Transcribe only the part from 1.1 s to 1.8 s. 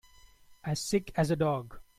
as a dog.